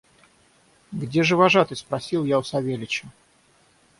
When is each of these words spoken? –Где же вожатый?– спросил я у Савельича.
–Где 0.91 1.21
же 1.21 1.35
вожатый?– 1.35 1.77
спросил 1.77 2.25
я 2.25 2.39
у 2.39 2.43
Савельича. 2.43 3.07